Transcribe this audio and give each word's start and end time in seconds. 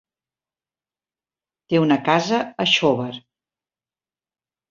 Té 1.73 1.81
una 1.83 1.99
casa 2.07 2.39
a 2.65 2.67
Xóvar. 2.73 3.11